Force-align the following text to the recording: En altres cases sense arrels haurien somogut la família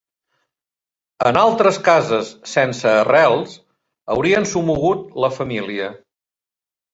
En 1.31 1.37
altres 1.41 1.77
cases 1.87 2.31
sense 2.53 2.95
arrels 3.03 3.53
haurien 4.15 4.49
somogut 4.53 5.05
la 5.27 5.31
família 5.37 5.93